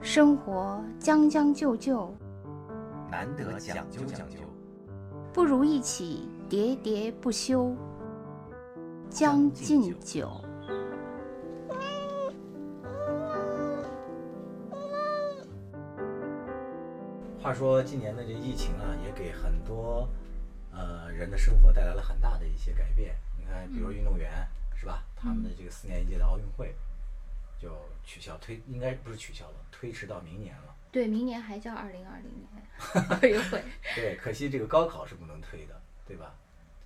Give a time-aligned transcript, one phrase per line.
[0.00, 2.12] 生活将将就就，
[3.10, 4.38] 难得讲究讲究，
[5.32, 7.76] 不如一起喋喋不休。
[9.10, 10.28] 将进酒，
[17.40, 20.06] 话说今年的这疫情啊，也给很多
[20.70, 23.14] 呃人的生活带来了很大的一些改变。
[23.38, 24.30] 你看，比如运动员、
[24.74, 25.02] 是吧？
[25.16, 26.74] 他们的这个四年一届的奥运会
[27.60, 27.70] 就
[28.04, 30.74] 取消推，应该不是取消了，推迟到明年了。
[30.90, 33.62] 对，明年还叫二零二零年奥运 会。
[33.94, 36.34] 对，可惜这个高考是不能推的，对吧？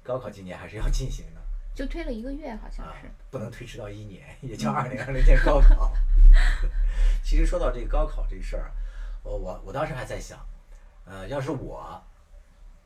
[0.02, 1.40] 高考今年还是要进行的。
[1.74, 3.08] 就推了一个月，好像是。
[3.30, 5.92] 不能推迟到一年，也叫二零二零年高考。
[7.22, 8.72] 其实说到这个高考这事儿，
[9.22, 10.38] 我我我当时还在想，
[11.06, 12.02] 呃，要是我，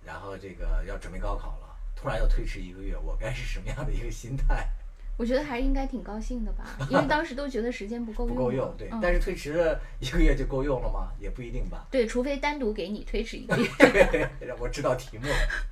[0.05, 4.68] 然后这个要准备高考了，突然要推迟一个月，我该是什么样的一个心态？
[5.16, 8.34] 我觉得还是应该挺高兴的吧，因为当时都觉得时间不够用。
[8.37, 8.91] 不够用，对。
[9.01, 11.11] 但是推迟了一个月就够用了吗？
[11.19, 11.87] 也不一定吧。
[11.91, 13.67] 对，除非单独给你推迟一个月。
[14.39, 15.25] 对，我知道题目，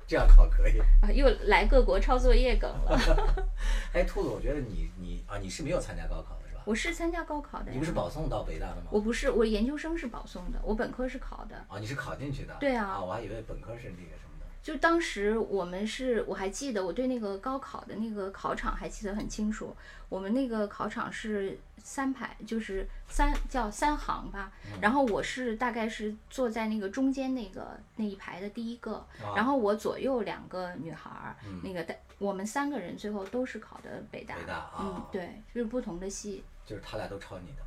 [0.07, 0.79] 这样考可以。
[1.01, 3.45] 啊，又来各国抄作业梗了。
[3.93, 6.63] 哎，兔子，我觉得你你啊，你是没有参加高考的是吧？
[6.65, 7.71] 我是参加高考的。
[7.71, 8.87] 你不是保送到北大的吗？
[8.89, 11.55] 我不是，我研究生是保送的，我本科是考的。
[11.69, 12.55] 哦，你是考进去的。
[12.59, 12.85] 对啊。
[12.85, 14.24] 啊，我还以为本科是那个。
[14.65, 19.75] 就当时我们是，我还记得我对那个高考的那个考场还记得很清楚。
[20.09, 24.51] 我们那个考场是三排，就是三叫三行吧。
[24.81, 29.05] 然后我是大概是坐在那个中间那个那一排的第一个。
[29.35, 31.85] 然后我左右两个女孩儿，那个
[32.17, 34.35] 我们三个人最后都是考的北大。
[34.35, 36.43] 北大嗯，对，就是不同的系。
[36.65, 37.61] 就是他俩都抄你的。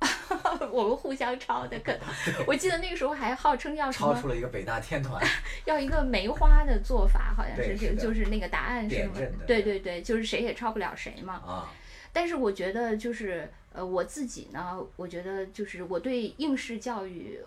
[0.72, 2.00] 我们互相抄的，可能
[2.46, 5.22] 我记得那个时候还号称要抄出了一个北大天团，
[5.66, 9.14] 要一个梅花的做法，好像是就就是那个答案是吗？
[9.46, 11.34] 对对对，就是谁也抄不了谁嘛。
[11.34, 11.72] 啊！
[12.12, 17.40] 但是我觉得就是呃，我自己呢，我觉得就是我对应试教育。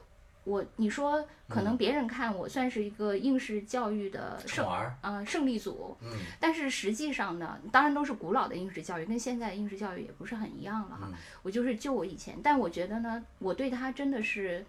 [0.45, 4.67] 我你说可能别人看我算是一个应试教育的胜
[5.01, 6.09] 啊胜利组，嗯，
[6.39, 11.09] 但是实际上呢，当然都是古老的应试教育，跟现在的应试教育也不是很一样了哈。
[11.43, 14.65] 我就是就我以前，但我觉得呢，我对他真的是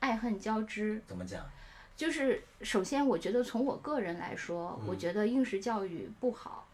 [0.00, 1.00] 爱恨交织。
[1.06, 1.44] 怎么讲？
[1.96, 6.66] 就是首先，我觉得从我个人来说，我觉得应试教育不好，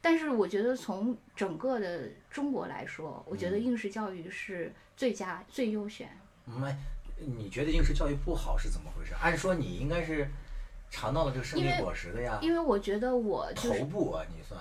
[0.00, 6.08] 但是我觉得从整个的中国来说，我觉得应试教育是最佳最优选。
[6.44, 6.74] 没。
[7.26, 9.12] 你觉得应试教育不好是怎么回事？
[9.22, 10.28] 按说你应该是
[10.90, 12.38] 尝到了这个胜利果实的呀。
[12.42, 14.60] 因为我觉得我头部啊，你算。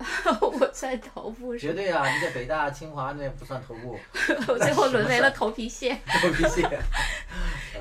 [0.40, 1.54] 我算头部。
[1.58, 2.08] 绝对啊！
[2.10, 3.98] 你在北大、清华那不算头部。
[4.48, 5.94] 我最后沦为了头皮屑。
[6.22, 6.66] 头皮屑。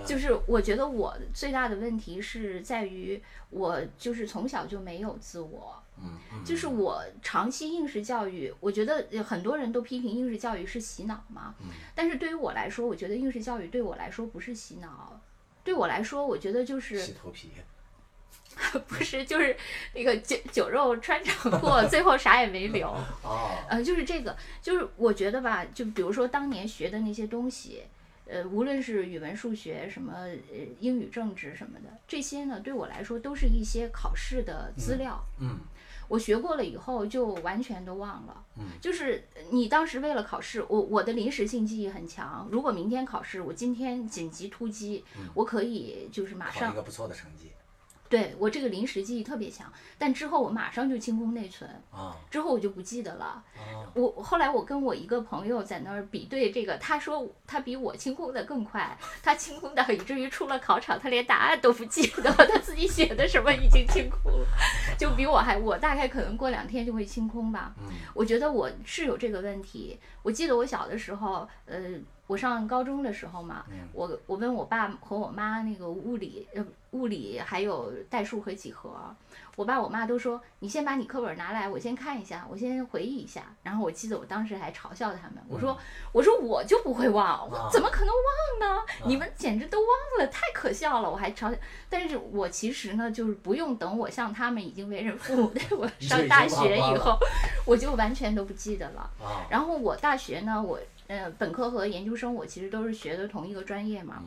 [0.05, 5.81] 就是我觉得我最大的问题是在于我就是从小就没有自我。
[6.01, 11.55] 嗯，就是我长期应试教育，我觉得很多人都批评应试教育是洗脑嘛。
[11.59, 15.19] 嗯，但是对于我来说，我觉得应试教育对我来说不是洗脑，
[15.63, 17.51] 对我来说，我觉得就是洗头皮，
[18.87, 19.55] 不是，就是
[19.93, 22.87] 那个酒酒肉穿肠过，最后啥也没留。
[23.23, 27.83] 哦，呃，就是这个，就是我觉得吧，就比如说当年学的那些东西，
[28.25, 30.35] 呃，无论是语文、数学，什么呃
[30.79, 35.21] 英语、政治什么的，这些呢，对我来说都是一些考试的资料。
[35.39, 35.59] 嗯。
[36.09, 42.49] 我学过了以后就完全都忘了，嗯，就是你当时为了考试，我我的临时性记忆很强。
[42.51, 47.51] 如果明天考试，我今天紧急突击，我可以就是马上一个不错的成绩。
[48.09, 53.43] 对我这个临时记忆特别强，但之后我马上就清空内存啊，之后我就不记得了。
[53.93, 64.47] 我后来我跟我一个朋友在那儿比对这个，他说他比我清空的更快，他清空到以至于出了考场，他连答案都不记得，他自己写的什么已经清空了，
[64.97, 67.75] 就比我还我大概可能过两天就会清空吧。
[68.15, 69.99] 我觉得我是有这个问题。
[70.23, 71.77] 我记得我小的时候，呃。
[72.29, 78.91] 我上高中的时候嘛，我我问我爸和我妈那个物理呃物理还有代数和几何，
[79.55, 83.45] 我爸我妈都说你先把你课本拿来，我先看一下，我先回忆一下。
[83.63, 85.75] 然后我记得我当时还嘲笑他们，我说
[86.11, 88.83] 我说我就不会忘，我怎么可能忘呢？
[89.07, 89.87] 你们简直都忘
[90.19, 91.09] 了，太可笑了。
[91.09, 91.57] 我还嘲笑，
[91.89, 97.17] 但是我其实呢，就是不用等我像他们已经为人父母，我上大学以后，
[97.65, 99.09] 我就完全都不记得了。
[99.49, 100.79] 然后我大学呢，我。
[101.09, 104.23] 嗯，本科和研究生我其实都是学的同一个专业嘛。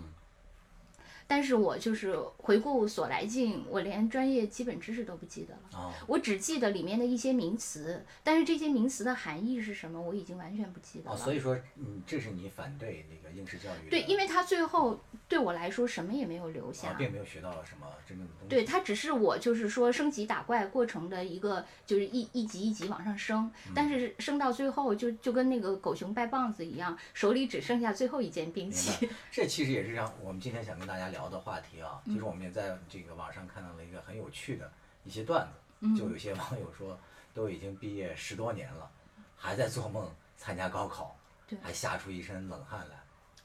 [1.32, 5.61] 但是我就是回顾所来径，我连专业基本知识都不记得了。
[5.73, 11.19] 哦，我只记得里面的一些名词，但是这些名词的含义是什么，我已经完全不记得哦，了。
[11.19, 13.88] 所以说，嗯，这是你反对那个应试教育？
[13.88, 16.88] 对，因为他最后对我来说什么也没有留下。
[16.88, 18.49] 啊，并没有学到什么真正的东西。
[18.50, 29.08] 对，它只是我就是说升级打怪过程的一个，就是一一级一级往上升，但是升到最后就就跟那个狗熊掰棒子一样，手里只剩下最后一件兵器。
[29.31, 32.03] 这其实也是让我们今天想跟大家聊的话题啊。
[32.07, 34.71] 嗯其实我们也在这个网上看到了一个很有趣的
[35.05, 36.99] 一些段子，嗯就有些网友说，
[37.35, 38.91] 都已经毕业十多年了，
[39.37, 41.17] 还在做梦参加高考
[41.47, 42.97] 对，还吓出一身冷汗来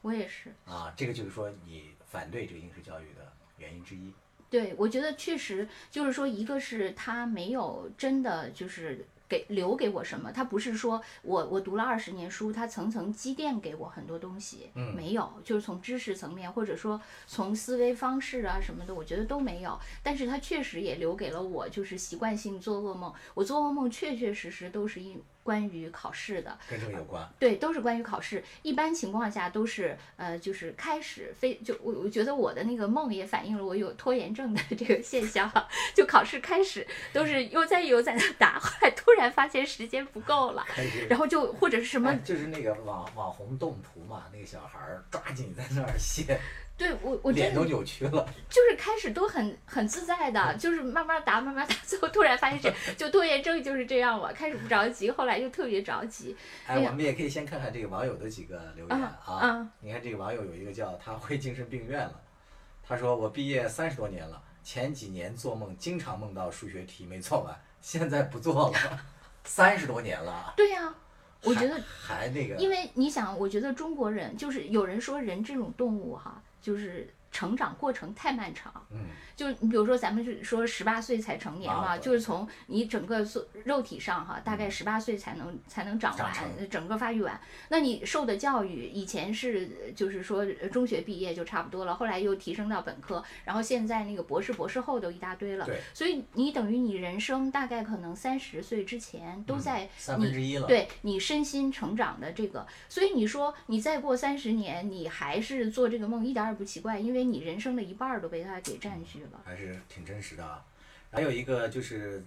[0.01, 0.53] 我也是。
[0.65, 0.93] 啊！
[0.95, 4.13] 这个就是说你反对这个应试教育的原因之一。
[4.49, 14.95] 对，我觉得确实就是说，一个是他没有真的就是给留给我什么，他不是说我我读了二十年书，他层层积淀给我很多东西，嗯。
[14.95, 19.79] 没有，就是从知识层面或者说从思维方式啊什么的，我觉得都没有。
[20.01, 28.43] 但是他确实也留给了我，就是习惯性做噩梦，我做噩梦确确实实都是因关于考试的，跟这个有关，对，都是关于考试。
[28.63, 35.65] 一般情况下都是呃，就是开始非就我我觉得我的那个梦也反映了我有拖延症的这个现象哈。
[35.95, 40.65] 就考试开始都是悠哉悠哉的答，后来突然发现时间不够了，
[41.09, 46.37] 然后就或者是什么哎，就是那个网网红动图嘛，那个小孩儿抓紧在那儿写，
[46.77, 48.23] 对我我真脸都扭曲了。
[48.49, 56.35] 就是开始都很很自在的， 就是慢慢答慢慢答，最后突然发现这 就拖延症就是这样嘛，开始不着急，后来就特别着急。
[56.67, 59.39] 哎，哎我们也可以先看看这个网友的几个留言嗯啊。
[59.41, 62.21] 嗯你看这个网友有一个叫他回精神病院了，
[62.87, 68.99] 他说我毕业三十多年了，前几年做梦经常梦到数学题没做完，现在不做了，
[69.43, 70.93] 三十多年了， 对呀、
[71.43, 77.07] 我觉得还那个，因为你想，我觉得中国人就是有人说人这种动物哈，就是
[77.37, 78.73] 成长过程太漫长。
[78.89, 78.97] 嗯，
[79.35, 87.39] 就你比如说咱们是说十八岁才成年嘛，啊就是从你整个所肉体上哈，大概十八岁才能才能长完长，整个发育完。
[87.69, 95.65] 那你受的教育以前是就是说呃中学毕业就差不多了，后来又提升到本科，然后现在那个博士、博士后都一大堆了。
[95.65, 109.41] 对，所以你等于你人生大概可能三十岁之前都嗯在三分之一了，对你身心成长的这个，所以你说你再过三十年，你还是做这个梦，一点儿也不奇怪，因为你人生的一半都被他给占据了。
[109.45, 110.65] 还是挺真实的啊。
[111.11, 112.23] 还有一个就是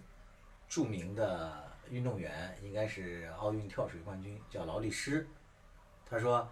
[0.68, 5.26] 著名的运动员，应该是奥运跳水冠军，叫劳力士。
[6.08, 6.48] 他说：“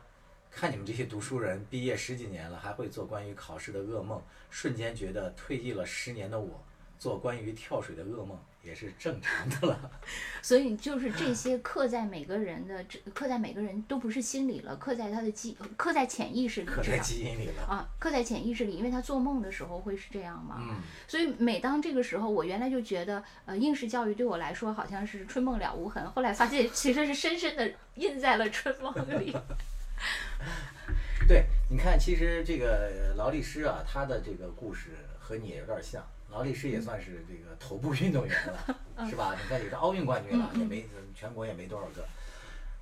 [0.51, 6.63] 看你们这些读书人，毕业十几年了，还会做关于考试的噩梦，瞬间觉得退役了十年的我，
[6.99, 9.91] 做关于跳水的噩梦也是正常的了。
[10.43, 16.99] 所以就是这些刻在每个人的，这刻在每个人都不是心里了，刻在他的记，刻在潜意识里刻在。
[16.99, 17.63] 基因里了。
[17.63, 20.57] 啊，刻在潜意识里，因为他做梦的时候会是这样嘛。
[20.61, 29.35] 嗯，所以每当这个时候，我原来就觉得，呃，应试教育对我来说好像是春梦了无痕，后来发现其实是深深的印在了春梦里。
[31.29, 36.03] 对，你看，其实这个劳力士啊，他的这个故事和你也有点像。
[36.31, 38.77] 劳力士也算是这个头部运动员了，
[39.09, 39.35] 是吧？
[39.35, 42.07] 你看也是奥运冠军了，也没全国也没多少个。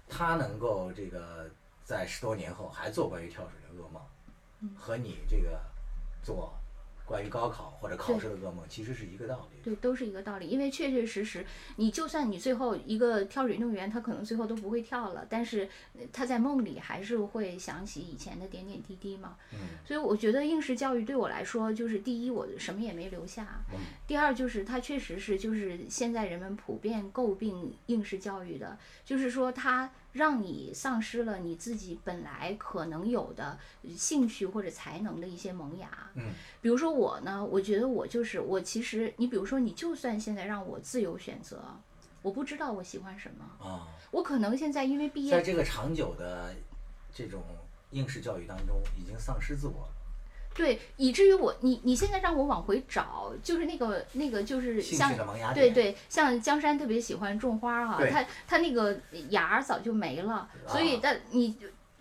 [0.09, 1.49] 他能够这个
[1.85, 4.03] 在十多年后还做关于跳水的噩梦，
[4.77, 5.61] 和你这个
[6.23, 6.57] 做
[7.07, 9.61] 关于高考或者考试的噩梦，其实是一个道理。
[9.63, 10.49] 对，都是一个道理。
[10.49, 19.37] 因为确确实实，你就算你最后一个跳水运动员，他可能最后都不会跳了，但是呃他在梦里还是会想起以前的点点滴滴嘛。
[19.53, 33.59] 嗯所以我觉得应试教育对我来说，就是第一，我什么也没留下；嗯第二，就是它确实是就是现在人们普遍诟病应试教育的，就是说它让你丧失了你自己本来可能有的
[33.95, 35.89] 兴趣或者才能的一些萌芽。
[36.15, 36.33] 嗯
[36.63, 41.63] 比如说我呢，我觉得我就是我，其实你比如说，你就算现在让我自由选择，
[42.23, 46.55] 我不知道我喜欢什么，啊，我可能现在因为毕业在，这个长久的
[47.15, 47.43] 这种
[47.91, 49.96] 应试教育当中，已经丧失自我了。
[50.57, 55.73] 对，以至于我你你现在让我往回找，就是那个那个就是兴像趣的萌芽点。
[55.73, 58.99] 对对，像江山特别喜欢种花哈、对他他那个
[59.29, 61.57] 芽儿早就没了，所以啊但你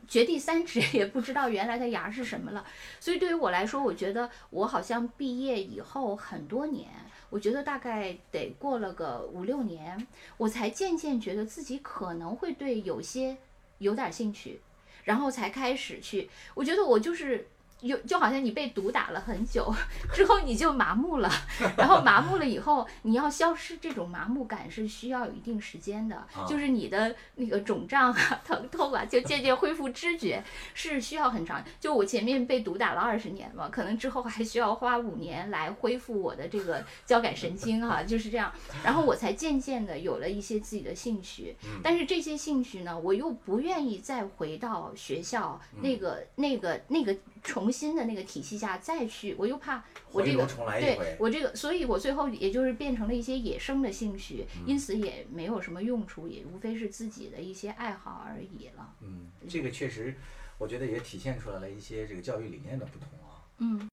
[0.08, 2.66] 掘地三尺也不知道原来的芽是什么了。
[3.00, 6.88] 所以对于我来说，我觉得我好像毕业以后很多年，
[7.30, 10.08] 我觉得大概得过了个五六年，
[10.38, 13.36] 我才渐渐觉得自己可能会对有些
[13.80, 14.62] 有点兴趣，
[15.04, 16.30] 然后才开始去。
[16.54, 17.48] 我觉得我就是
[17.82, 19.74] 有就好像你被毒打了很久
[20.14, 21.30] 之后你就麻木了，
[21.78, 31.64] 然后麻木了以后你要消失这种麻木感是需要有一定时间的，就是你的那个肿胀啊、疼痛啊，就渐渐恢复知觉是需要很长。
[31.80, 38.52] 就我前面被毒打了二十年嘛，可能之后还需要花五年来恢复我的这个交感神经哈，就是这样，
[38.84, 41.56] 然后我才渐渐的有了一些自己的兴趣。
[41.84, 50.46] 但是这些兴趣呢，我又不愿意再回到学校那个那个那个重新的那个体系下再去，我又怕我这个
[50.80, 58.96] 对我这个，所以我最后也就是变成了一些野生的兴趣，因此也没有什么用处，也无非是自己的一些爱好而已了。
[59.02, 60.16] 嗯，这个确实，
[60.58, 63.46] 我觉得也体现出来了一些这个教育理念的不同啊。
[63.60, 63.88] 嗯。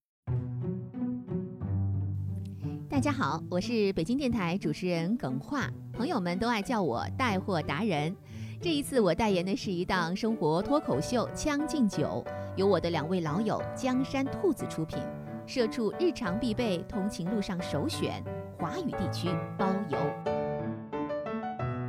[2.89, 8.15] 大家好，我是北京电台主持人耿化，朋友们都爱叫我带货达人。
[8.63, 15.03] 这一次我代言的是一档生活脱口秀《将进酒》，由我的两位老友江山兔子出品，
[15.49, 18.23] 社畜日常必备，通勤路上首选，
[18.57, 19.99] 华语地区包邮。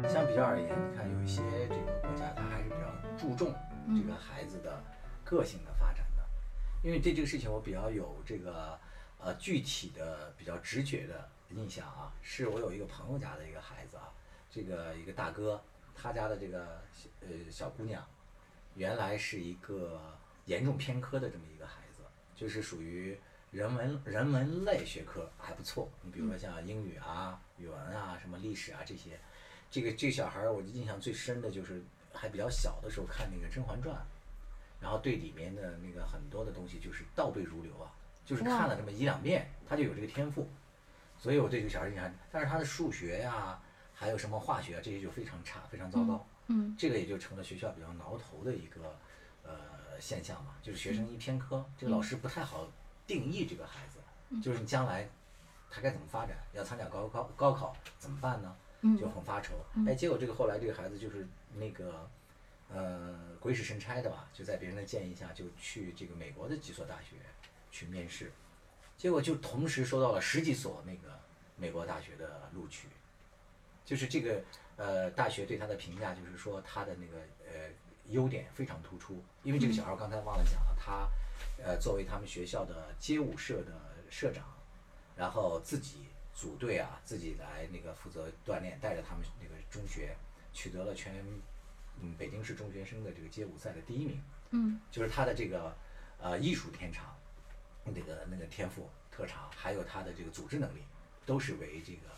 [0.09, 3.53] 相比较而言，你看有一些这个国家，它还是比较注重
[3.95, 4.83] 这个孩子的
[5.23, 6.23] 个性的发展的。
[6.81, 8.79] 因为对这个事情，我比较有这个
[9.19, 14.09] 呃具体的、比较直觉的印象啊，是我有一个朋友家的一个孩子啊，
[14.49, 15.61] 这个一个大哥。
[15.95, 16.81] 他家的这个
[17.21, 18.05] 呃小姑娘，
[18.75, 22.03] 原来是一个严重偏科的这么一个孩子，
[22.35, 23.17] 就是属于
[23.51, 25.89] 人文人文类学科还不错。
[26.01, 29.19] 你比如说像英语啊、语文啊、什么历史啊这些，
[29.71, 31.81] 这个这小孩儿，我印象最深的就是
[32.11, 33.95] 还比较小的时候看那个《甄嬛传》，
[34.81, 37.93] 然后对里面的那个很多的东西就是倒背如流啊，
[38.25, 40.49] 就是看了这么一两遍，他就有这个天赋。
[41.17, 43.61] 所以我对这个小孩印象，但是他的数学呀。
[43.93, 46.25] 还有什么化学啊，这些就非常差，非常糟糕。
[46.47, 48.97] 嗯，这个也就成了学校比较挠头的一个
[49.43, 52.67] 呃现象嘛，就是学生一偏科，这个老师不太好
[53.07, 53.99] 定义这个孩子，
[54.41, 55.07] 就是你将来
[55.69, 58.55] 他该怎么发展，要参加高考高考怎么办呢？
[58.99, 59.53] 就很发愁。
[59.87, 62.09] 哎，结果这个后来这个孩子就是那个
[62.67, 67.15] 呃鬼使神差的吧，就在别人的建议下就去这个美国的几所大学
[67.71, 68.33] 去面试，
[68.97, 71.17] 结果就同时收到了十几所那个
[71.55, 72.89] 美国大学的录取。
[73.85, 74.41] 就是这个
[74.77, 77.69] 呃，大学对他的评价就是说他的那个呃
[78.09, 81.07] 优点非常突出，因为这个小孩刚才忘了讲了，他
[81.63, 83.73] 呃作为他们学校的街舞社的
[84.09, 84.45] 社长，
[85.15, 90.15] 然后自己组队啊，自己来那个负责锻炼，带着他们那个中学
[90.53, 91.13] 取得了全
[92.01, 94.21] 嗯北京市中学生的这个街舞赛的第一名。
[94.51, 95.75] 嗯，就是他的这个
[96.19, 97.15] 呃艺术天长，
[97.83, 100.83] 那个那个天赋特长，还有他的这个组织能力，
[101.25, 102.13] 都是为这个。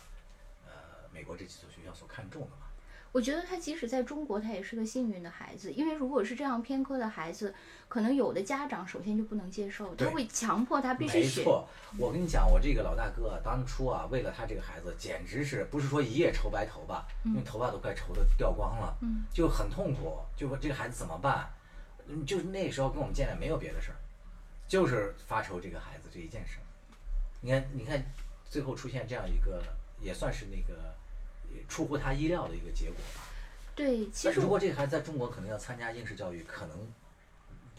[1.16, 2.66] 美国这几所学校所看重的嘛？
[3.12, 7.54] 我觉得他即使在中国，他也是个幸运的孩子，因为如果是这样偏科的孩子，
[7.88, 11.40] 可能有的家长首先就不能接受，他会强迫他必须学。
[11.40, 11.66] 没错，
[11.98, 18.94] 我跟你讲，我这个老大哥当初啊，为了他这个孩子，简直是不是说一夜愁白头吧，因为头发都快愁的掉光了，
[19.32, 21.48] 就很痛苦，就说这个孩子怎么办？
[22.26, 23.96] 就是那时候跟我们见面没有别的事儿，
[24.68, 26.58] 就是发愁这个孩子这一件事。
[27.40, 28.04] 你看，你看，
[28.44, 29.62] 最后出现这样一个，
[30.02, 30.94] 也算是那个。
[31.68, 33.22] 出乎他意料的一个结果吧。
[33.74, 36.76] 对，其实如果这个孩子在中国可能要参加应试教育，可能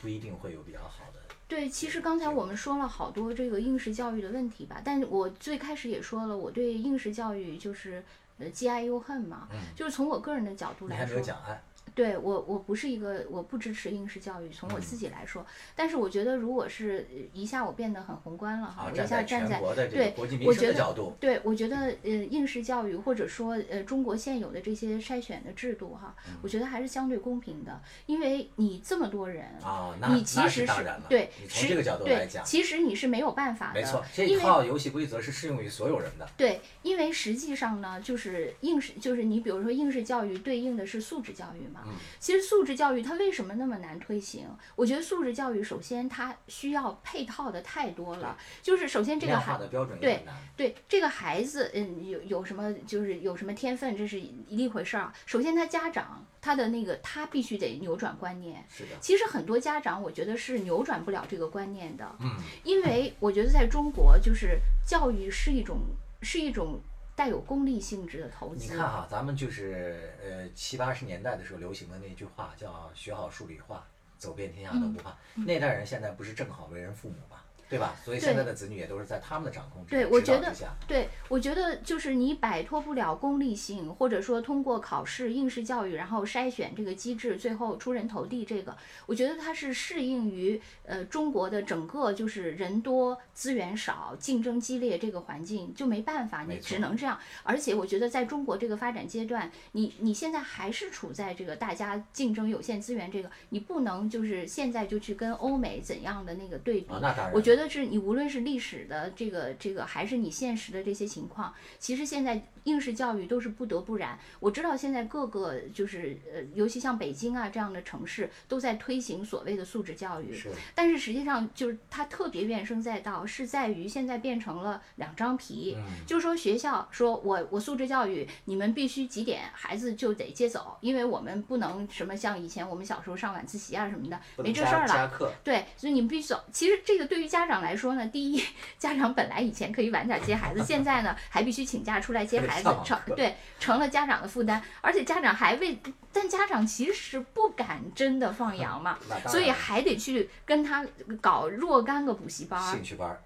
[0.02, 1.20] 不一定会有比较好的。
[1.48, 8.04] 对，其实刚才我们说了好多这个应试教育的问题吧，但是我最开始也说了，我对应试教育就是
[8.38, 9.48] 呃既爱又恨嘛。
[9.52, 9.58] 嗯。
[9.76, 11.06] 就是从我个人的角度来说。
[11.06, 11.64] 你还没有讲爱。
[11.96, 14.50] 对我，我不是一个，我不支持应试教育。
[14.50, 20.14] 从我自己来说，但是我觉得，如果是一下我变得很宏观了哈，一下站在对，
[20.46, 20.74] 我觉得
[21.20, 30.66] 对，我觉得呃，应试教育或者说呃，中国现有的这些筛选的制度哈，我觉得还是相对公平的，因为你这么多人啊，你其实是
[31.10, 36.28] 对，从这个角度来讲，其实你是没有办法的，没错，这一套游戏规则是适用于所有人的。
[36.36, 41.77] 对，因为实际上呢，就是应试，就是你比如说应试教育对应的是素质教育嘛。
[42.20, 44.48] 其实素质教育它为什么那么难推行？
[44.76, 49.58] 我觉得素质教育首先它需要配套的太多了，就是首先这个孩
[50.00, 55.12] 对对这个孩子嗯有有什么就是有什么天分这是一一回事儿。
[55.26, 58.66] 首先他家长他的那个他必须得扭转观念。
[58.70, 58.90] 是的。
[59.00, 62.16] 其实很多家长我觉得是扭转不了这个观念的。
[62.20, 62.36] 嗯。
[62.64, 65.80] 因为我觉得在中国就是教育是一种
[66.22, 66.80] 是一种。
[67.18, 68.72] 带有功利性质的投资。
[68.72, 73.84] 你看哈，咱们就是呃七八十年代的时候流行的那句话，叫“学好数理化，
[74.20, 75.18] 走遍天下都不怕”。
[75.34, 77.42] 那代人现在不是正好为人父母吗？
[77.70, 77.96] 对吧？
[78.04, 80.54] 所以现在的子女也都是在他们的掌控之下对我觉得。
[80.88, 88.46] 对，我觉得就是你摆脱不了功利性，或者说通过考试、应试教育，然后筛选这个机制，最后出人头地。
[88.46, 97.20] 这个，我觉得它是适应于呃中国的整个就是人多资源少、竞争激烈这个环境，就没办法，你只能这样。
[97.44, 106.94] 而且我觉得在中国这个发展阶段，你你现在还是处在这个大家竞争有限资源这个，你不能就是现在就去跟欧美怎样的那个对比。
[106.94, 107.34] 啊，那当然。
[107.34, 114.20] 我觉得是你无论是历史的这个这个，还是你现实的这些情况，其实现在应试教育都是不得不然。
[114.42, 120.34] 我知道现在各个就是呃，尤其像北京啊这样的城市，都在推行所谓的素质教育。
[120.34, 125.76] 是但是实际上就是它特别怨声载道，是在于现在变成了两张皮。
[125.78, 135.12] 嗯就是说学校说我我素质教育，你们必须几点孩子就得接走，因为我们不能什么像以前我们小时候上晚自习啊什么的，没这事儿了。
[135.44, 136.44] 对，所以你们必须走。
[136.52, 138.44] 其实这个对于家长来说呢，第一，
[138.78, 145.80] 家长本来以前可以晚点接孩子，现在呢还必须请假出来接孩子成对成了家长的负担，而且家长还为，
[146.12, 150.86] 但家长其实不敢真的放羊嘛，所以还得去跟他
[151.22, 152.84] 搞若干个补习班兴。
[152.84, 153.22] 趣班儿，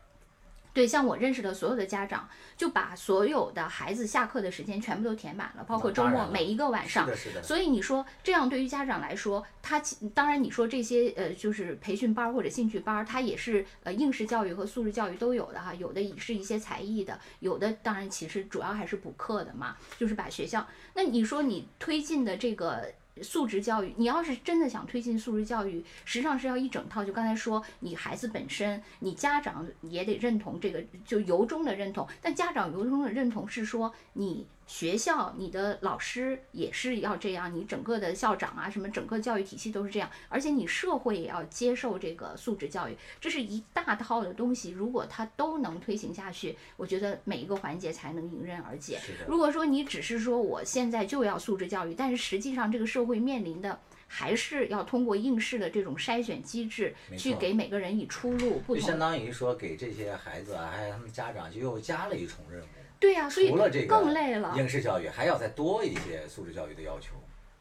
[0.74, 7.12] 对，像我认识的所有的家长，就把所有的孩子下课的时间全部都填满了，包括周末每一个晚上是。
[7.12, 7.44] 的，是的。
[7.44, 20.66] 所以你说这样对于家长来说，他其当然你说这些呃就是培训班儿或者兴趣班儿，它也是呃应试教育和素质教育都有的哈，有的是一些才艺的，有的当然其实主要还是补课的嘛，就是把学校。
[20.94, 22.92] 那你说你推进的这个。
[23.22, 27.04] 素质教育，你要是真的想推进素质教育，实际上是要一整套。
[27.04, 32.08] 就刚才说，你孩子本身，你家长也得认同这个，就由衷的认同。
[32.22, 44.72] 但家长由衷的认同是说，你学校、你的老师也是要这样，你整个的校长啊，什么整个教育体系都是这样，而且你社会也要接受这个素质教育，这是一大套的东西。
[44.72, 48.98] 如果它都能推行下去，我觉得每一个环节才能迎刃而解。
[49.28, 58.76] 如果说你只是说我现在就要素质教育，但是实际上这个社会面临的还是要通过应试的这种筛选机制，去给每个人以出路，不同。
[58.76, 62.66] 就相当于说给这些孩子啊，还有他们家长就又加了一重任务。
[63.02, 64.54] 对呀、所以除了这个更累了。
[64.56, 67.16] 应试教育，还要再多一些素质教育的要求。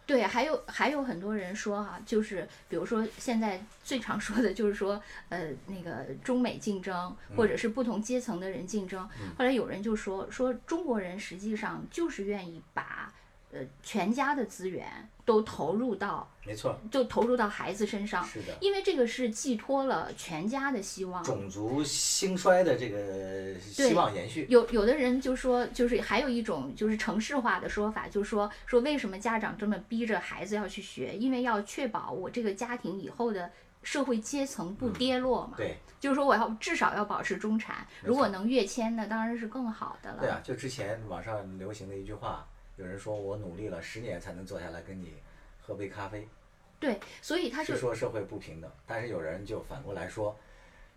[0.07, 9.09] 对，还有还有很多人说哈、就是比如说现在最常说的就是说，呃，那个中美竞争，或者是不同阶层的人竞争。
[9.21, 13.13] 嗯后来有人就说说中国人实际上就是愿意把
[13.53, 18.57] 呃全家的资源都投入到没错，就投入到孩子身上，是的。
[18.61, 21.23] 因为这个是寄托了全家的希望。
[21.23, 33.51] 种族兴衰的这个希望延续，有有的人就说，就是还有一种就是城市化的说法，就说说为什么家长这么逼着孩子要去学，因为要确保我这个家庭以后的
[33.83, 35.55] 社会阶层不跌落嘛。
[35.57, 40.19] 对就是说我要至少要保持中产，如果能跃迁，那当然是更好的了。
[40.21, 42.49] 对啊，就之前网上流行的一句话，
[42.81, 45.13] 有人说我努力了十年才能坐下来跟你
[45.61, 46.27] 喝杯咖啡，
[46.79, 48.71] 对所以他就是说社会不平等。
[48.87, 50.35] 但是有人就反过来说，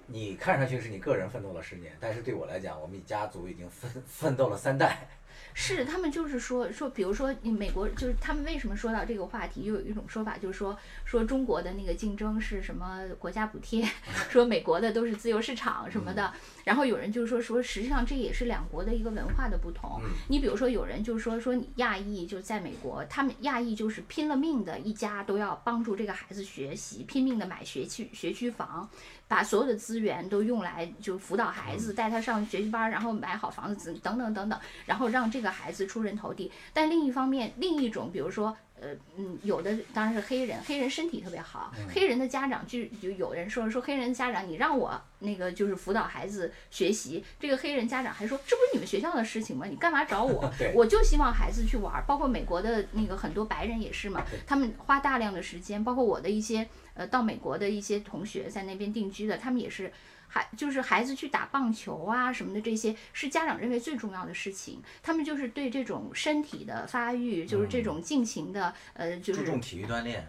[0.07, 5.07] 你看上去是你个人奋斗了十年，但是对我来讲，我们家族已经奋奋斗了三代。
[5.53, 13.87] 是他们就是说说，比如说你美国就是他们为什么说到这个话题，又有一种说法就是说说中国的那个竞争是什么国家补贴，
[14.29, 20.01] 说美国的都是自由市场什么的，然后有人就说说实际上这也是两国的一个文化的不同。
[20.03, 28.89] 嗯你比如说有人就说说你亚裔就在美国，他们亚裔就是拼了命的，一家都要帮助这个孩子学习，拼命的买学区学区房。
[29.25, 36.51] 把所有的资源都用来就辅导孩子，带他上学习班，然后买好房子等等等等，然后让这个孩子出人头地。
[36.73, 38.55] 但另一方面，另一种比如说。
[38.81, 49.67] 呃嗯，有的当然是黑人，黑人身体特别好，黑人的家长就就有人说说黑人的家长，你让我那个就是辅导孩子学习，这个黑人家长还说这不是你们学校的事情吗？
[49.67, 50.51] 你干嘛找我？
[50.75, 59.93] 我就希望孩子去玩儿，包括美国的那个很多白人也是嘛，他们花大量的时间，包括我的一些呃到美国的一些同学在那边定居的，他们也是。
[60.33, 64.81] 孩就是孩子去打棒球啊什么的，这些是家长认为最重要的事情。
[65.03, 70.27] 他们就是对这种身体的发育，就是这种进行的，呃，就是注重体育锻炼，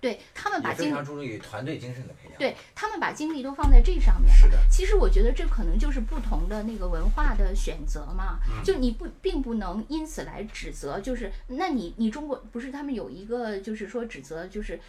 [0.00, 2.38] 对他们把也非精常注重于团队精神的培养。
[2.38, 4.58] 对他们把精力都放在这上面了是的。
[4.70, 14.80] 其实我觉得这可能就是不同的那个文化的选择嘛，嗯就你不并不能因此来指责，就是那你你中国不是他们有一个就是说指责就是。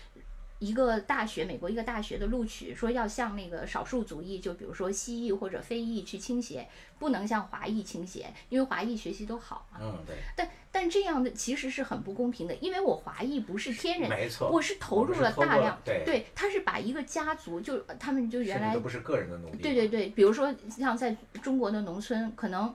[0.64, 6.66] 一个大学，美国一个大学的录取说要向那个少数族裔，就比如说西裔或者非裔去倾斜，
[6.98, 9.80] 不能向华裔倾斜，因为华裔学习都好嘛。
[9.82, 22.74] 嗯，对，但但这样的其实是很不公平的，因为我华裔不是天然，没错，我是投入了大量，对，他是把一个家族，就他们就原来都不是个人的努力，对对对，比如说像在中国的农村，可能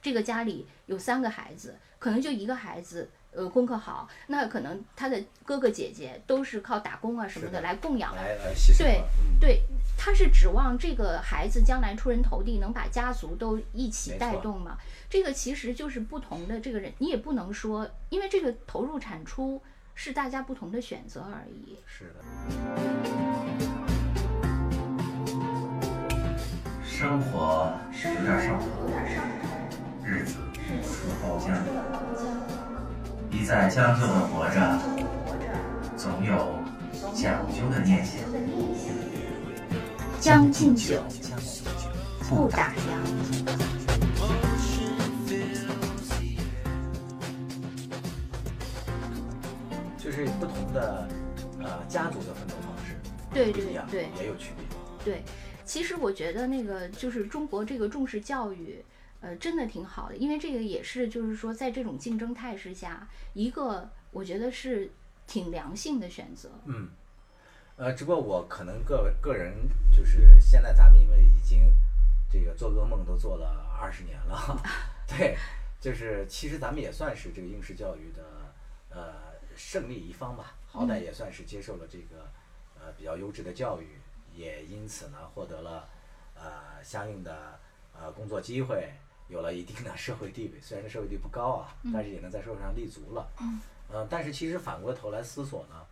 [0.00, 3.10] 这个家里有三个孩子，可能就一个孩子。
[3.34, 9.02] 呃，功课好，那可能他的哥哥姐姐都是靠打工啊什么的来供养，来来对
[9.40, 9.62] 对，
[9.96, 14.76] 他是指望这个孩子将来出人头地，能把家族都一起带动嘛？
[15.08, 19.62] 这个其实就是不同的这个人，你也不能说，因为这个投入产出
[19.94, 21.78] 是大家不同的选择而已。
[21.86, 22.22] 是的。
[26.84, 27.72] 生活
[28.04, 28.66] 有点上头，
[33.52, 34.78] 一再将就的活着，
[35.94, 36.58] 总有
[37.14, 38.18] 讲究的念想。
[40.18, 41.02] 将进酒，
[42.30, 42.80] 不打烊。
[49.98, 51.06] 就是不同的
[51.60, 52.96] 呃家族的奋斗方式，
[53.34, 54.64] 对对对，也有区别。
[55.04, 55.22] 对，
[55.66, 58.82] 其实我觉得那个就是中国这个重视教育。
[59.22, 64.90] 呃，真的挺好的，因为这个也是，就是说，在这种竞争态势下，一个我觉得是
[65.28, 66.50] 挺良性的选择。
[66.64, 66.90] 嗯，
[67.76, 69.54] 呃，只不过我可能个个人
[69.96, 71.72] 就是现在咱们因为已经
[72.28, 74.60] 这个做噩梦都做了二十年了，
[75.06, 75.36] 对，
[75.80, 78.52] 就是其实咱们也算是这个应试教育的
[78.90, 79.14] 呃
[79.54, 82.28] 胜利一方吧，好歹也算是接受了这个
[82.74, 83.86] 呃比较优质的教育，
[84.34, 85.88] 也因此呢获得了
[86.34, 87.60] 呃相应的
[87.96, 88.92] 呃工作机会。
[89.32, 93.26] 有了一定的社会地位，虽然这社会地位不高啊，但是也能在社会上立足了。
[93.40, 95.86] 嗯，呃，但是其实反过头来思索呢，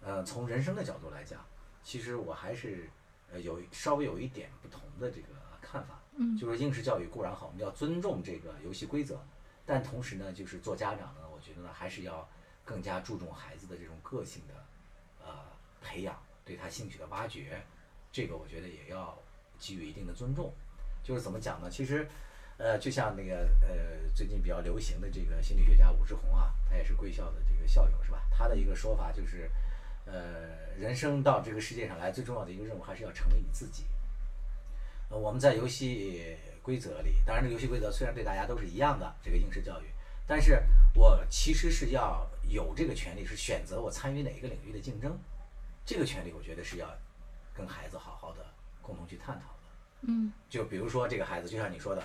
[0.00, 1.44] 呃，从人生的角度来讲，
[1.82, 2.88] 其实我还是
[3.32, 5.26] 呃有稍微有一点不同的这个
[5.60, 5.98] 看法。
[6.14, 9.18] 嗯，就是应试教育固然好，我们要尊重这个游戏规则，
[9.66, 12.28] 但同时呢，就是做家长呢，我觉得呢，还是要
[12.64, 14.54] 更加注重孩子的这种个性的
[15.26, 15.34] 呃
[15.82, 17.60] 培养，对他兴趣的挖掘，
[18.12, 19.18] 这个我觉得也要
[19.58, 20.52] 给予一定的尊重。
[21.02, 21.68] 就是怎么讲呢？
[21.68, 22.08] 其实。
[22.56, 28.22] 呃，就像那个呃，最近比较流行的这个心理学家武志红啊，他也是贵校的这个校友是吧？
[28.30, 29.50] 他的一个说法就是，
[30.06, 33.84] 呃，人生到这个世界上来最重要的一个任务还是要成为你自己。
[35.08, 39.86] 呃，我们在游戏规则里，当然这个游戏规则虽然对大家都是一样的，这个应试教育，
[40.24, 40.62] 但是
[40.94, 45.18] 我其实是要有这个权利，是选择我参与哪一个领域的竞争，
[45.84, 46.88] 这个权利我觉得是要
[47.52, 48.46] 跟孩子好好的
[48.80, 49.68] 共同去探讨的。
[50.02, 52.02] 嗯，就比如说这个孩子，就像你说的。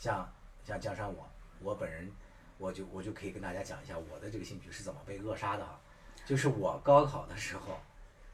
[0.00, 0.26] 像
[0.64, 1.28] 像江山我，
[1.60, 2.10] 我本人，
[2.56, 5.78] 我就我就可以跟大家讲一下我的这个兴趣是怎么被扼杀的哈。
[6.24, 7.78] 就是我高考的时候，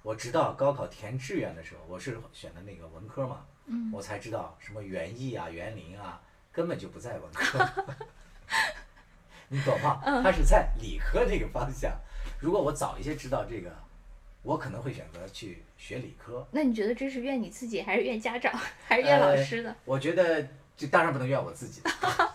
[0.02, 3.44] 我直到高考填志愿的时候，我是选的那个文科嘛，
[3.92, 7.59] 我才知道什么园艺啊、园林啊，根本就不在文科，
[9.48, 10.00] 你懂吗？
[10.22, 11.92] 它是在理科这个方向。
[12.38, 13.74] 如果我早一些知道这个，
[14.44, 16.46] 我可能会选择去学理科。
[16.52, 19.74] 那你觉得这是怨你自己，还是怨家长，还是怨老师的？
[19.85, 20.46] 我觉得。
[20.76, 21.80] 这当然不能怨我自己，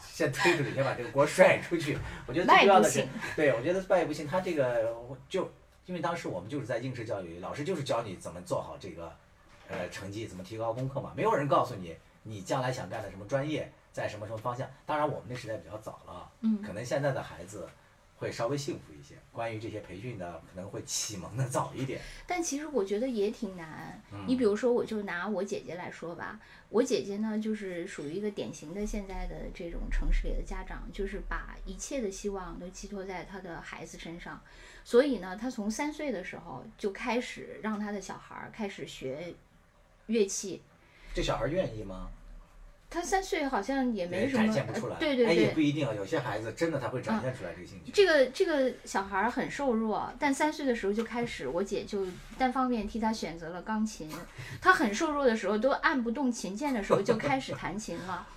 [0.01, 1.97] 先推出去，先把这个锅甩出去。
[2.25, 4.27] 我觉得最重要的是，对我觉得败也不行。
[4.27, 4.95] 他这个
[5.30, 5.51] 就
[5.86, 9.12] 因为当时我们就是在应试教育，老师就是教你怎么做好这个
[9.67, 11.13] 呃成绩，怎么提高功课嘛。
[11.15, 14.67] 没有人告诉你你将来想干的什么专业，在什么什么方向。
[14.86, 17.67] 当然我们那时代比较早了，嗯，可能现在的孩子。
[18.21, 19.15] 会稍微幸福一些。
[19.31, 21.99] 关于这些培训呢，可能会启蒙的早一点。
[22.27, 23.99] 但其实我觉得也挺难。
[24.27, 34.39] 你比如说，我就拿我姐姐来说吧，我姐姐呢，就是属于一个典型的现在的这种城市里的家长，就是把一切的希望都寄托在她的孩子身上。
[34.84, 39.34] 所以呢，她从三岁的时候就开始让她的小孩开始学
[40.05, 40.62] 乐器。
[41.15, 42.12] 这小孩愿意吗？
[42.93, 44.54] 他三岁好像也没什么，
[44.99, 45.93] 对对对，也不一定啊。
[45.95, 47.91] 有些孩子真的他会展现出来这个兴趣。
[47.93, 52.06] 这个这个小孩很瘦弱，但三岁的时候就开始，我姐就
[52.38, 54.10] 单方面替他选择了钢琴。
[54.62, 58.27] 他很瘦弱的时候，都按不动琴键的时候就开始弹琴了。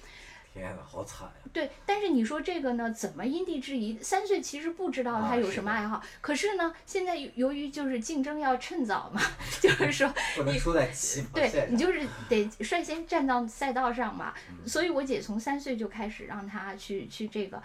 [0.55, 1.51] 天呐，好惨呀！
[1.53, 3.99] 对，但是你说这个呢，怎么因地制宜？
[4.01, 9.21] 三岁其实不知道他有什么爱好，可是呢，现在由于就是竞争要趁早嘛，
[9.61, 14.33] 就是说不能输在起跑线对你就是得率先站到赛道上嘛。
[14.65, 17.61] 所以我姐从三岁就开始让他去去这个，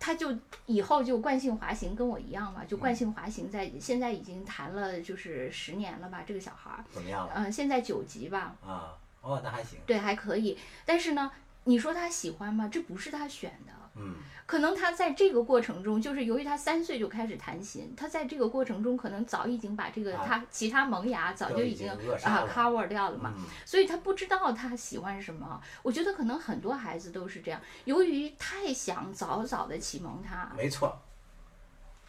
[0.00, 7.32] 他就以后就惯性滑行，跟我一样嘛，就惯性滑行，在现在已经弹了就是十年了吧，这个小孩儿怎么样了？
[7.36, 8.56] 嗯，现在九级吧。
[8.64, 9.78] 啊，哦，那还行。
[9.84, 11.30] 对，还可以，但是呢。
[11.64, 12.68] 你说他喜欢吗？
[12.68, 23.44] 这不是他选的，嗯，可能他在这个过程中，就是由于他三岁就开始弹琴，他在这个过程中可能早已经把这个啊他其他萌芽早就已经啊 cover 掉了嘛，嗯。
[23.64, 25.60] 所以他不知道他喜欢什么。
[25.82, 31.00] 我觉得可能很多孩子都是这样，由于太想早早的启蒙他，没错，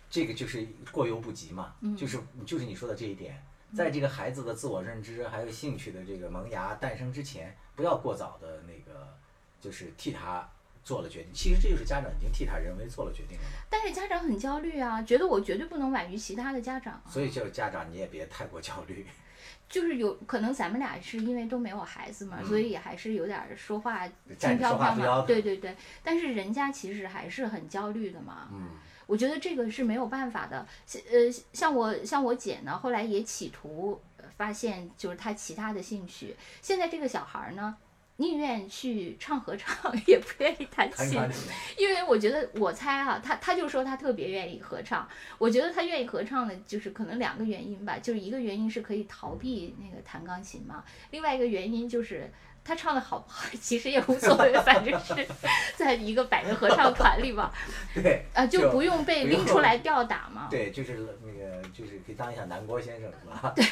[0.09, 1.95] 这个就是过犹不及嘛，嗯。
[1.95, 3.39] 就是就是你说的这一点，
[3.75, 9.15] 在这个孩子的自我认知还有兴趣的这个萌芽诞生之前，不要过早的那个，
[9.63, 10.45] 就是替他
[10.83, 11.31] 做了决定。
[11.33, 13.43] 其实这就是家长已经替他人为做了决定了。
[13.69, 17.03] 但是家长很焦虑啊，觉得我绝对不能晚于其他的家长啊。
[17.09, 19.05] 所以就是家长你也别太过焦虑。
[19.69, 25.21] 就是有可能咱们俩是因为都没有孩子嘛，嗯所以还是有点儿说话轻飘飘嘛。
[25.25, 28.49] 对对对，但是人家其实还是很焦虑的嘛。
[28.51, 28.69] 嗯
[29.05, 30.65] 我觉得这个是没有办法的。
[30.85, 36.35] 像呃，像我像我姐呢，后来也企图呃发现就是她其他的兴趣。
[36.61, 37.75] 现在这个小孩儿呢，
[38.17, 41.19] 宁愿去唱合唱，也不愿意弹琴。
[41.77, 45.07] 因为我觉得，我猜啊，他他就说他特别愿意合唱。
[45.37, 52.31] 我觉得他愿意合唱的，就是可能两个原因吧，就是一个原因是可以逃避那个弹钢琴嘛，另外一个原因就是
[52.65, 55.27] 他唱的好不好，其实也无所谓，反正是
[55.75, 57.51] 在一个百人合唱团里嘛，
[57.93, 60.47] 对，啊，就不用被拎出来吊打嘛。
[60.49, 63.53] 对，就是那个就是可以当一下南郭先生是吧？
[63.55, 63.65] 对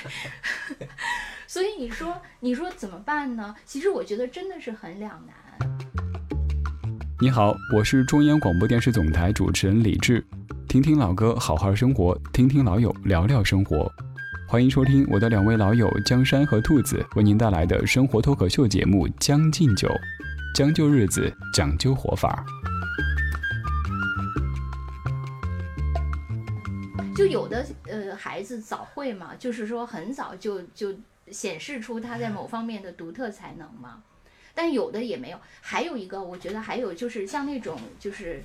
[1.48, 3.56] 所以你说，你说怎么办呢？
[3.66, 5.36] 其实我觉得真的是很两难。
[7.22, 10.26] 你好，我是中央广播电视总台主持人李志。
[10.68, 13.92] 听听老歌，好好生活；听听老友，聊聊生活。
[14.52, 19.88] 欢迎收听我的两位老友江山和兔子为您带来的生活脱口秀节目《将进酒》，
[20.54, 22.46] 将就日子，讲究活法。
[27.16, 30.94] 就有的呃孩子早会嘛，就是说很早就就
[31.28, 34.04] 显示出他在某方面的独特才能嘛，
[34.54, 35.40] 但有的也没有。
[35.62, 38.44] 还有一个，我觉得还有就是像那种就是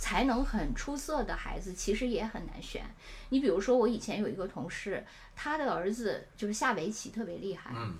[0.00, 2.82] 才能很出色的孩子，其实也很难选。
[3.28, 5.04] 你比如说，我以前有一个同事，
[5.36, 7.94] 他的儿子就是下围棋特别厉害，嗯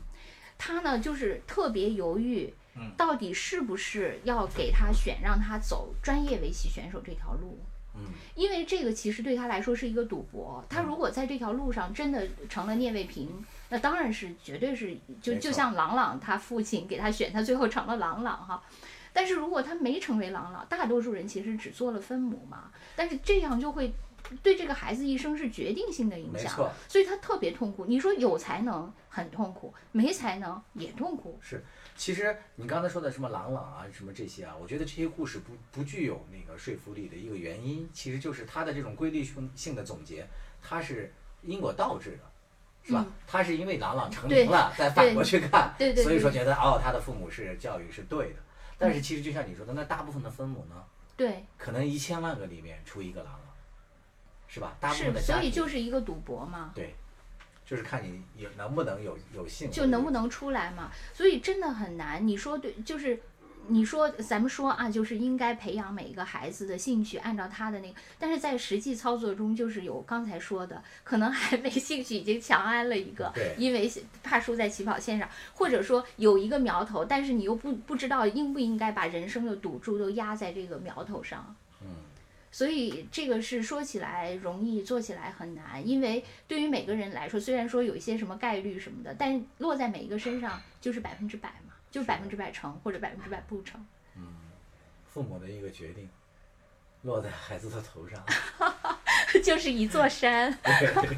[0.58, 7.58] 他呢就是特别犹豫嗯，到底是不是要给他选让他走专业围棋选手这条路。
[7.94, 8.02] 嗯
[8.36, 10.64] 因为这个其实对他来说是一个赌博。
[10.68, 18.62] 他如果在这条路上真的成了聂卫平，那当然是绝对是就就像郎朗他父亲给他选，他最后成了郎朗哈。
[19.12, 22.70] 但是如果他没成为朗朗，大多数人其实只做了分母嘛。
[22.96, 23.92] 但是这样就会
[24.42, 27.86] 对这个孩子一生是决定性的影响没错，所以他特别痛苦。
[27.86, 31.38] 你说有才能很痛苦，没才能也痛苦。
[31.40, 31.64] 是。
[31.96, 40.26] 其实你刚才说的什么朗朗啊，什么这些啊，我觉得这些故事不不具有那个说服力的一个原因，其实就是他的这种规律性性的总结，
[40.62, 42.24] 它是因果倒置的，
[42.82, 43.04] 是吧？
[43.26, 48.36] 他是因为朗朗成名了，再反过去看，所以说觉得哦，他的父母是教育是对的。
[48.80, 50.82] 但是其实就像你说的，那大部分的分母呢，
[51.16, 53.54] 对，可能一千万个里面出一个狼了，
[54.48, 54.74] 是吧？
[54.80, 56.72] 大部分，的家庭所以就是一个赌博嘛。
[56.74, 56.94] 对，
[57.66, 60.90] 就是看你有能不能有有幸，就能不能出来嘛？
[61.12, 62.26] 所以真的很难。
[62.26, 63.20] 你说对，就是
[63.70, 73.90] 你说咱们说啊，就是应该培养每一个孩子的兴趣，按照他的那个，但是在实际操作中，就是有刚才说的，可能还没兴趣已经强安了一个对，因为
[74.22, 81.54] 怕输在起跑线上，或者说有一个苗头，但是你又不不知道应不应该把人生的赌注都压在这个苗头上。
[81.80, 81.88] 嗯，
[82.50, 85.86] 所以这个是说起来容易，做起来很难。
[85.86, 93.84] 因为对于每个人来说，虽然说有一些什么概率什么的，但落在每一个身上就是百分之百嘛，就是百分之百成或者百分之百不成。
[94.16, 94.34] 嗯
[95.12, 96.08] 父母的一个决定
[97.02, 98.24] 落在孩子的头上。
[99.44, 100.52] 就是一座山。
[100.62, 101.16] 对，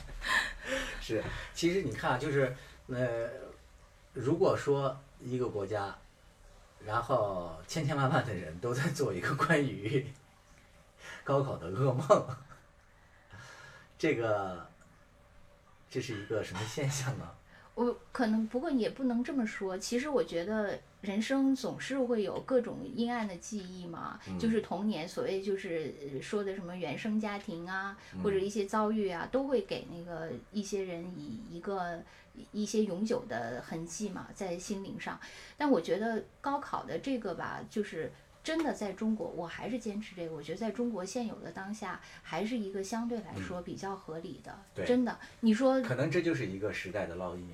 [1.00, 1.22] 是，
[1.54, 2.54] 其实你看啊，就是
[2.88, 3.28] 呃，
[4.12, 5.96] 如果说一个国家，
[6.84, 10.06] 然后千千万万的人都在做一个关于
[11.24, 12.36] 高考的噩梦，
[13.98, 14.66] 这个
[15.90, 17.34] 这是一个什么现象呢？
[17.84, 19.78] 我可能不过也不能这么说。
[19.78, 32.02] 其实我觉得人生总是会有各种阴暗的记忆嘛，嗯就是童年所谓就是呃说的什么原生家庭啊，嗯或者一些遭遇啊，都会给那个一些人以一个
[32.52, 35.18] 一些永久的痕迹嘛，在心灵上。
[35.56, 38.12] 但我觉得高考的这个吧，就是。
[38.42, 40.34] 真的在中国，我还是坚持这个。
[40.34, 44.50] 我觉得在中国现有的当下，还是一个相对来说比较合理的。
[44.76, 47.46] 嗯真的，你说可能这就是一个时代的烙印，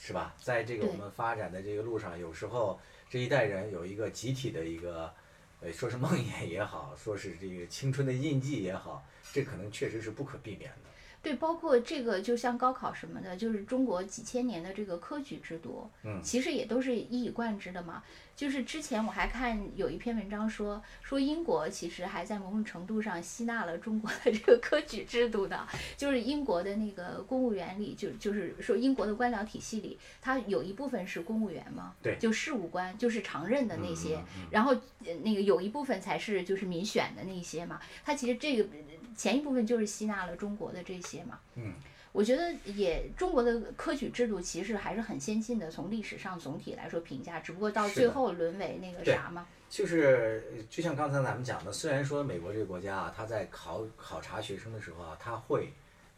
[0.00, 0.34] 是吧？
[0.40, 2.80] 在这个我们发展的这个路上，有时候
[3.10, 5.12] 这一代人有一个集体的一个，
[5.60, 10.90] 呃，说是梦魇也好，说是这个青春的印记也好，这可能确实是不可避免的。
[11.22, 16.20] 对，包括这个，就像高考什么的，就是中国几千年的这个科举制度，嗯。
[16.22, 18.02] 其实也都是一以贯之的嘛。
[18.36, 32.16] 就是之前我还看有一篇文章说，说英国其实还在某种程度上吸纳了中国的这个科举制度的，就是英国的那个公务员里，就就是说英国的官僚体系里，它有一部分是公务员嘛，对。
[32.20, 34.48] 就事务官，就是常任的那些，嗯嗯嗯。
[34.52, 34.72] 然后
[35.04, 38.68] 呃那个有一部分才是就是民选的那些嘛，它其实这个
[39.16, 41.38] 前一部分就是吸纳了中国的这些嘛。
[41.54, 41.74] 嗯，
[42.12, 49.46] 我觉得也中国的科举制度其实还是很先进的，从历史上总体来说评价，只不过到最后沦为那个啥嘛。
[49.70, 55.70] 就是呃就像刚才咱们讲的，虽然说美国这个国家啊，他在考考察学生的时候啊，他会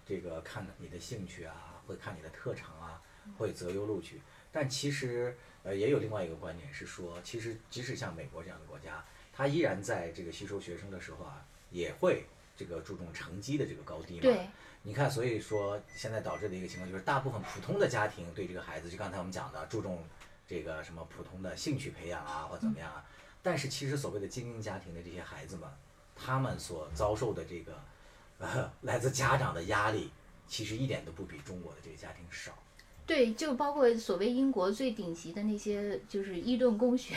[0.07, 3.03] 这个看你的兴趣啊，会看你的特长啊，
[3.37, 4.21] 会择优录取。
[4.53, 12.25] 但其实呃也有另外一个观点是说，其实即使像美国这样的国家，他依然在这个吸收学生的时候啊，也会
[12.57, 14.21] 这个注重成绩的这个高低嘛。
[14.23, 14.47] 对，
[14.83, 20.03] 你看，所以说现在导致的一个情况就是，大部分普通的家庭对这个孩子，就刚才我们讲的，注重
[20.49, 23.05] 这个什么普通的兴趣培养啊，或怎么样啊。
[23.43, 25.69] 但是其实所谓的精英家庭的这些孩子们，
[26.17, 27.75] 他们所遭受的这个
[28.39, 30.11] 呃来自家长的压力，
[30.47, 32.53] 其实一点都不比中国的这个家庭少。
[33.07, 37.15] 对，就包括所谓英国最顶级的那些，就是伊顿公学、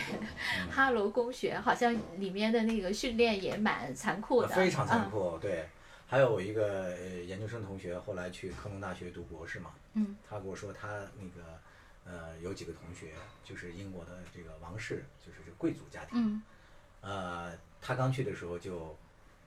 [0.60, 5.12] 嗯 哈罗公学，好像里面的那个训练也蛮残酷的，非常残嗯。
[5.12, 5.38] 酷。
[5.39, 5.69] 对，
[6.13, 11.60] 还有我一个呃研究生同学，后来去科隆大学读博士嘛，嗯，他跟我说他那个
[12.06, 16.43] 呃有几个同学就是英国的这个王室，就是这贵族家庭，嗯
[17.02, 18.95] 呃，他刚去的时候就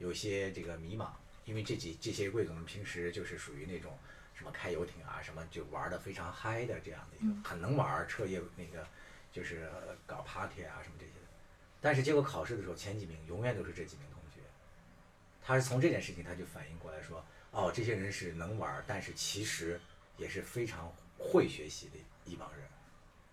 [0.01, 1.11] 有些这个迷茫，
[1.45, 3.97] 因为这几这些贵族们平时就是属于那种
[4.35, 8.85] 什么开游艇啊，什么就玩的非常嗨的这样的一个，嗯很能玩，彻夜那个
[9.31, 11.29] 就是呃搞 party 啊什么这些的。
[11.81, 14.07] 但是结果考试的时候前几名永远都是这几名
[15.47, 19.81] 他是从这件事情他就反应过来说，哦，这些人是能玩儿，但是其实
[20.17, 21.93] 也是非常会学习的
[22.25, 22.61] 一帮人。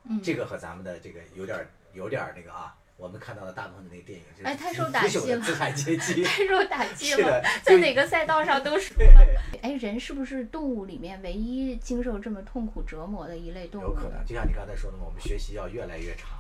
[0.04, 6.22] 嗯，这个和咱们的这个有点儿有点儿那个啊，我们看到的大部分的那个电影，就是哎太受腐打击了资产阶级。
[6.24, 9.26] 太受打击了，在哪个赛道上都输对了。
[9.64, 13.88] 哎，人是不是动物里面唯一经受这么痛苦折磨的一类动物？
[13.88, 16.38] 有可能，就像你刚才说的嘛，我们学习要越来越长，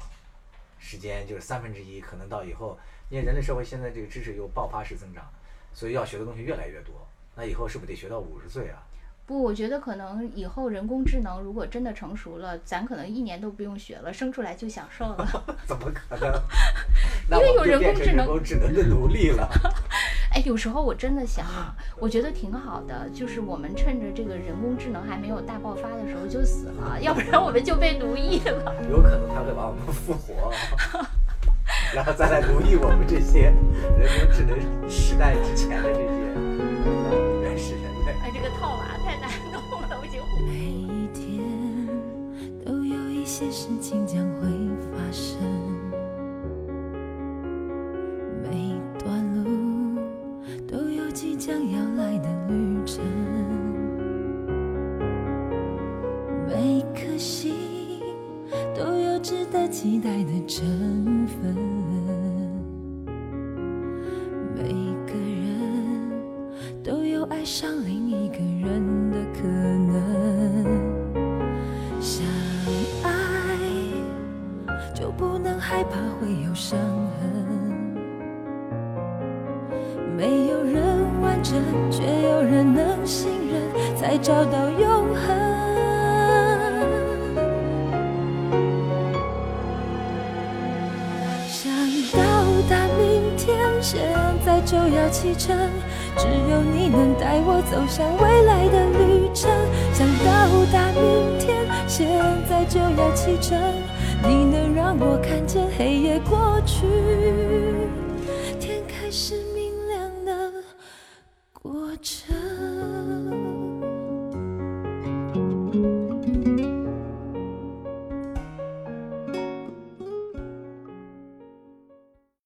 [0.78, 2.78] 时间就是三分之一，可能到以后，
[3.10, 5.26] 因为人类社会现在这个知识又爆发式增长，
[5.74, 6.94] 所以要学的东西越来越多。
[7.36, 8.84] 那以后是不是得学到五十岁啊？
[9.26, 15.44] 不，我觉得可能以后人工智能如果真的成熟了，咱可能一年都不用学了，生出来就享受了。
[15.66, 16.34] 怎么可能？
[17.32, 19.50] 因为有人工智能人工智能的奴隶了。
[20.36, 28.76] 哎，有时候我真的想啊，我觉得挺好的，就是我们趁着这个人工智能还没有大爆发的时候就死了，要不然我们就被奴役了。
[28.90, 30.52] 有可能他会把我们复活，
[31.94, 33.54] 然后再来奴役我们这些
[34.00, 34.58] 人工智能
[34.90, 36.06] 时代之前的这些
[36.86, 38.12] 呃原始人类。
[38.24, 40.20] 哎，这个套娃太难弄了，我已经。
[40.44, 41.40] 每一天
[42.66, 44.48] 都有一些事情将会
[44.92, 45.38] 发生，
[48.42, 50.02] 每一段路
[50.68, 53.04] 都有即将要来的旅程，
[56.48, 57.54] 每一颗心
[58.76, 61.56] 都有值得期待的成分，
[97.74, 99.50] 走向未来的旅程。
[99.94, 101.58] 想到达明天，
[101.88, 102.08] 现
[102.48, 103.60] 在就要启程。
[104.22, 106.86] 你能让我看见黑夜过去，